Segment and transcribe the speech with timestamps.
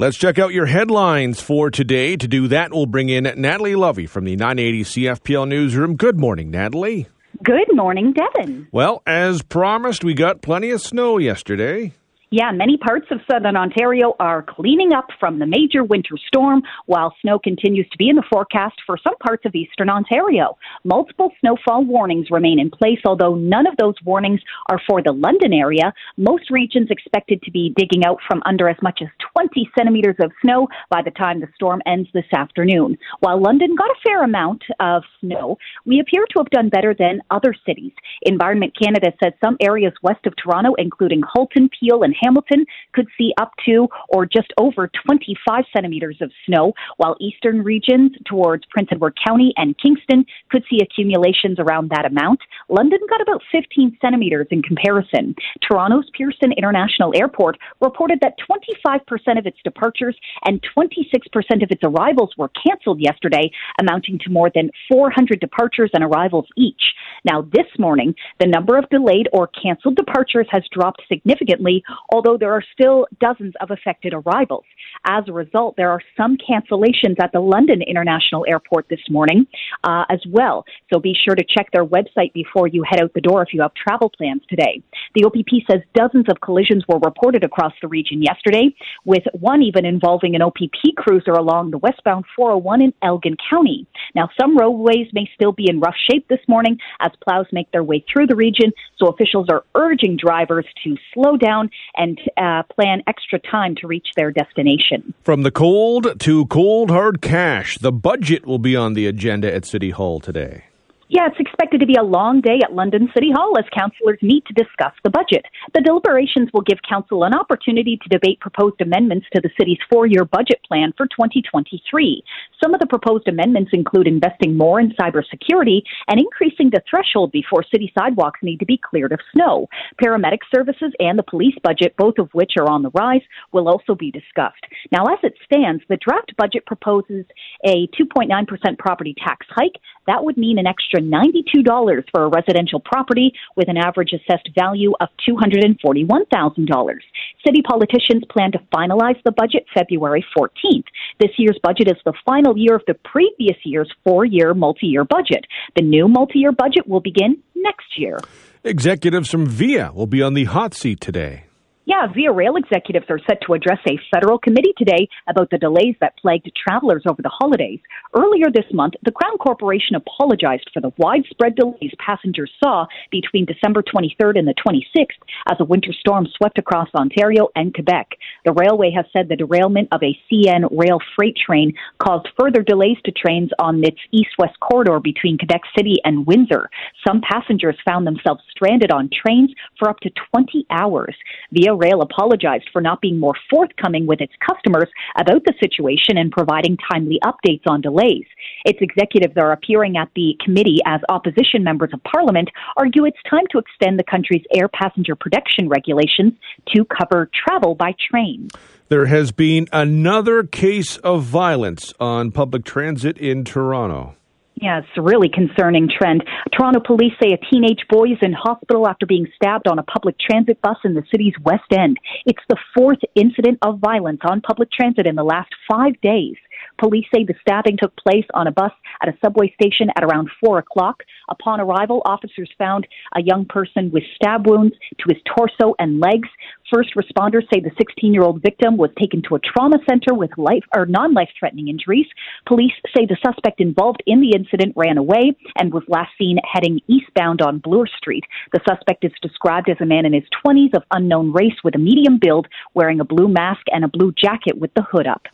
[0.00, 2.16] Let's check out your headlines for today.
[2.16, 5.96] To do that, we'll bring in Natalie Lovie from the 980 CFPL Newsroom.
[5.96, 7.08] Good morning, Natalie.
[7.42, 8.68] Good morning, Devon.
[8.70, 11.94] Well, as promised, we got plenty of snow yesterday.
[12.30, 17.14] Yeah, many parts of southern Ontario are cleaning up from the major winter storm, while
[17.22, 20.58] snow continues to be in the forecast for some parts of eastern Ontario.
[20.84, 25.54] Multiple snowfall warnings remain in place, although none of those warnings are for the London
[25.54, 25.94] area.
[26.18, 30.30] Most regions expected to be digging out from under as much as 20 centimeters of
[30.42, 32.98] snow by the time the storm ends this afternoon.
[33.20, 35.56] While London got a fair amount of snow,
[35.86, 37.92] we appear to have done better than other cities.
[38.20, 43.32] Environment Canada says some areas west of Toronto, including Halton, Peel, and Hamilton could see
[43.40, 49.18] up to or just over 25 centimeters of snow, while eastern regions towards Prince Edward
[49.26, 52.40] County and Kingston could see accumulations around that amount.
[52.68, 55.34] London got about 15 centimeters in comparison.
[55.68, 62.30] Toronto's Pearson International Airport reported that 25% of its departures and 26% of its arrivals
[62.36, 63.50] were canceled yesterday,
[63.80, 66.82] amounting to more than 400 departures and arrivals each.
[67.24, 72.52] Now, this morning, the number of delayed or canceled departures has dropped significantly, although there
[72.52, 74.64] are still dozens of affected arrivals.
[75.06, 79.46] As a result, there are some cancellations at the London International Airport this morning
[79.84, 80.64] uh, as well.
[80.92, 83.62] So be sure to check their website before you head out the door if you
[83.62, 84.82] have travel plans today.
[85.14, 89.84] The OPP says dozens of collisions were reported across the region yesterday, with one even
[89.84, 93.86] involving an OPP cruiser along the westbound 401 in Elgin County.
[94.14, 97.84] Now, some roadways may still be in rough shape this morning as plows make their
[97.84, 103.02] way through the region, so officials are urging drivers to slow down and uh, plan
[103.06, 105.12] extra time to reach their destination.
[105.22, 109.64] From the cold to cold hard cash, the budget will be on the agenda at
[109.66, 110.64] City Hall today.
[111.08, 114.42] Yeah, it's expected to be a long day at London City Hall as councillors meet
[114.46, 115.44] to discuss the budget.
[115.74, 120.06] The deliberations will give council an opportunity to debate proposed amendments to the city's four
[120.06, 122.24] year budget plan for 2023.
[122.62, 127.62] Some of the proposed amendments include investing more in cybersecurity and increasing the threshold before
[127.70, 129.66] city sidewalks need to be cleared of snow.
[130.02, 133.94] Paramedic services and the police budget, both of which are on the rise, will also
[133.94, 134.64] be discussed.
[134.90, 137.26] Now, as it stands, the draft budget proposes
[137.66, 139.76] a 2.9% property tax hike.
[140.06, 144.92] That would mean an extra $92 for a residential property with an average assessed value
[145.00, 146.98] of $241,000.
[147.46, 150.84] City politicians plan to finalize the budget February 14th.
[151.20, 155.04] This year's budget is the final year of the previous year's four year multi year
[155.04, 155.44] budget.
[155.76, 158.18] The new multi year budget will begin next year.
[158.64, 161.47] Executives from VIA will be on the hot seat today.
[161.88, 165.96] Yeah, Via Rail executives are set to address a federal committee today about the delays
[166.02, 167.80] that plagued travelers over the holidays.
[168.14, 173.82] Earlier this month, the Crown Corporation apologized for the widespread delays passengers saw between December
[173.82, 175.16] 23rd and the 26th
[175.50, 178.08] as a winter storm swept across Ontario and Quebec.
[178.44, 181.72] The railway has said the derailment of a CN rail freight train
[182.02, 186.68] caused further delays to trains on its east-west corridor between Quebec City and Windsor.
[187.06, 191.16] Some passengers found themselves stranded on trains for up to 20 hours.
[191.50, 196.30] Via Rail apologized for not being more forthcoming with its customers about the situation and
[196.30, 198.26] providing timely updates on delays.
[198.64, 203.44] Its executives are appearing at the committee as opposition members of parliament argue it's time
[203.50, 206.32] to extend the country's air passenger protection regulations
[206.74, 208.48] to cover travel by train.
[208.88, 214.14] There has been another case of violence on public transit in Toronto.
[214.62, 216.24] A really concerning trend.
[216.52, 220.16] Toronto police say a teenage boy is in hospital after being stabbed on a public
[220.18, 221.96] transit bus in the city's West End.
[222.26, 226.36] It's the fourth incident of violence on public transit in the last five days.
[226.78, 228.72] Police say the stabbing took place on a bus
[229.02, 231.02] at a subway station at around 4 o'clock.
[231.28, 236.28] Upon arrival, officers found a young person with stab wounds to his torso and legs.
[236.72, 240.30] First responders say the 16 year old victim was taken to a trauma center with
[240.36, 242.06] life or non life threatening injuries.
[242.46, 246.80] Police say the suspect involved in the incident ran away and was last seen heading
[246.86, 248.24] eastbound on Bloor Street.
[248.52, 251.78] The suspect is described as a man in his 20s of unknown race with a
[251.78, 255.26] medium build, wearing a blue mask and a blue jacket with the hood up.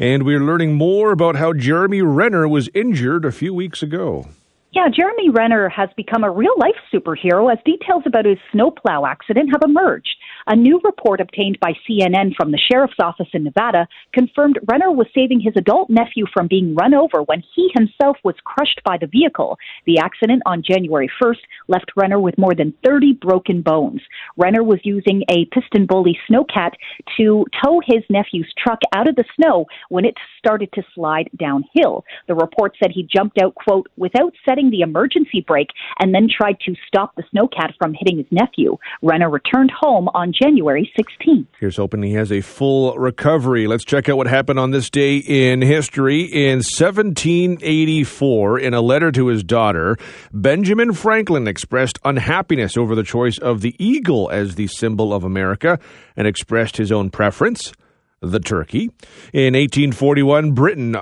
[0.00, 4.28] And we're learning more about how Jeremy Renner was injured a few weeks ago.
[4.70, 9.50] Yeah, Jeremy Renner has become a real life superhero as details about his snowplow accident
[9.50, 10.14] have emerged.
[10.50, 15.06] A new report obtained by CNN from the sheriff's office in Nevada confirmed Renner was
[15.14, 19.08] saving his adult nephew from being run over when he himself was crushed by the
[19.08, 19.58] vehicle.
[19.84, 24.00] The accident on January 1st left Renner with more than 30 broken bones.
[24.38, 26.70] Renner was using a PistenBully snowcat
[27.18, 32.06] to tow his nephew's truck out of the snow when it started to slide downhill.
[32.26, 36.58] The report said he jumped out, quote, without setting the emergency brake and then tried
[36.60, 38.78] to stop the snowcat from hitting his nephew.
[39.02, 41.46] Renner returned home on January 16th.
[41.58, 43.66] Here's hoping he has a full recovery.
[43.66, 46.22] Let's check out what happened on this day in history.
[46.22, 49.96] In 1784, in a letter to his daughter,
[50.32, 55.78] Benjamin Franklin expressed unhappiness over the choice of the eagle as the symbol of America
[56.16, 57.72] and expressed his own preference
[58.20, 58.90] the turkey.
[59.32, 60.96] In 1841, Britain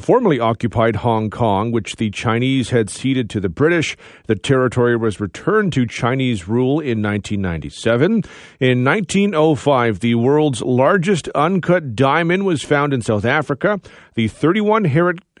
[0.00, 3.96] formally occupied Hong Kong, which the Chinese had ceded to the British.
[4.26, 8.22] The territory was returned to Chinese rule in 1997.
[8.60, 13.80] In 1905, the world's largest uncut diamond was found in South Africa.
[14.14, 14.86] The 31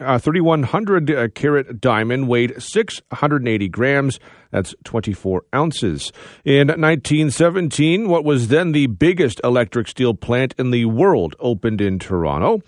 [0.00, 4.18] uh, 3100 uh, carat diamond weighed 680 grams.
[4.50, 6.12] That's 24 ounces.
[6.44, 11.98] In 1917, what was then the biggest electric steel plant in the world opened in
[11.98, 12.60] Toronto.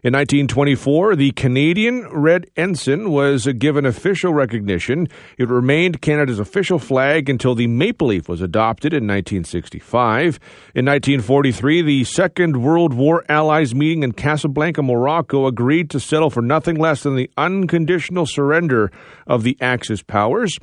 [0.00, 5.08] In 1924, the Canadian Red Ensign was given official recognition.
[5.38, 10.38] It remained Canada's official flag until the maple leaf was adopted in 1965.
[10.76, 16.42] In 1943, the Second World War Allies meeting in Casablanca, Morocco, agreed to settle for
[16.42, 18.92] nothing less than the unconditional surrender
[19.26, 20.56] of the Axis powers.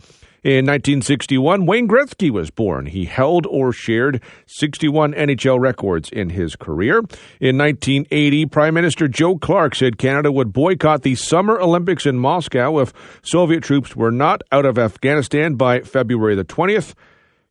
[0.45, 2.85] In 1961, Wayne Gretzky was born.
[2.85, 6.99] He held or shared 61 NHL records in his career.
[7.39, 12.77] In 1980, Prime Minister Joe Clark said Canada would boycott the Summer Olympics in Moscow
[12.77, 12.93] if
[13.23, 16.93] Soviet troops were not out of Afghanistan by February the 20th.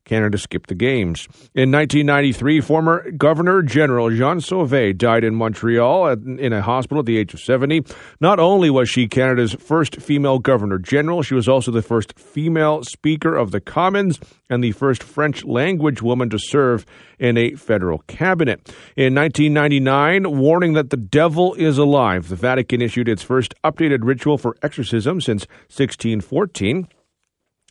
[0.05, 1.27] Canada skipped the Games.
[1.55, 7.17] In 1993, former Governor General Jean Sauvé died in Montreal in a hospital at the
[7.17, 7.85] age of 70.
[8.21, 12.83] Not only was she Canada's first female Governor General, she was also the first female
[12.85, 14.21] Speaker of the Commons
[14.51, 16.85] and the first French language woman to serve
[17.19, 18.75] in a federal cabinet.
[18.97, 24.37] In 1999, warning that the devil is alive, the Vatican issued its first updated ritual
[24.37, 26.89] for exorcism since 1614.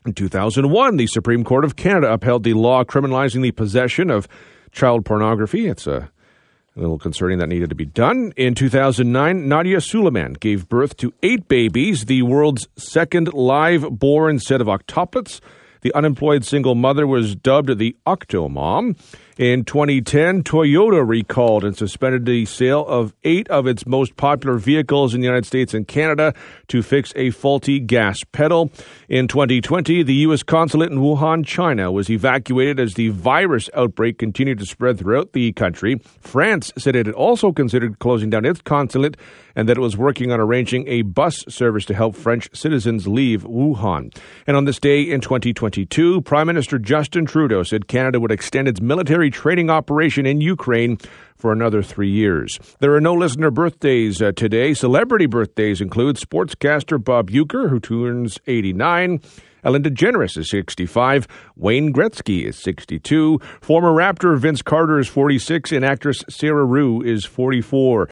[0.05, 4.27] In 2001, the Supreme Court of Canada upheld the law criminalizing the possession of
[4.73, 5.67] child pornography.
[5.67, 6.09] It's a
[6.75, 8.33] little concerning that needed to be done.
[8.35, 14.59] In 2009, Nadia Suleiman gave birth to eight babies, the world's second live born set
[14.59, 15.39] of octuplets.
[15.81, 18.97] The unemployed single mother was dubbed the Octomom.
[19.35, 25.15] In 2010, Toyota recalled and suspended the sale of eight of its most popular vehicles
[25.15, 26.35] in the United States and Canada
[26.67, 28.71] to fix a faulty gas pedal.
[29.09, 30.43] In 2020, the U.S.
[30.43, 35.51] consulate in Wuhan, China, was evacuated as the virus outbreak continued to spread throughout the
[35.53, 35.99] country.
[36.19, 39.17] France said it had also considered closing down its consulate
[39.55, 43.43] and that it was working on arranging a bus service to help French citizens leave
[43.43, 44.15] Wuhan.
[44.47, 48.81] And on this day in 2022, Prime Minister Justin Trudeau said Canada would extend its
[48.81, 50.97] military military training operation in Ukraine
[51.37, 52.59] for another three years.
[52.79, 54.73] There are no listener birthdays uh, today.
[54.73, 59.21] Celebrity birthdays include sportscaster Bob Uecker, who turns 89.
[59.63, 61.25] Ellen DeGeneres is 65.
[61.55, 63.39] Wayne Gretzky is 62.
[63.61, 65.71] Former Raptor Vince Carter is 46.
[65.71, 68.09] And actress Sarah Rue is 44.